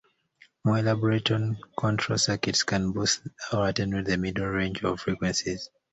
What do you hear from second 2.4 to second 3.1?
can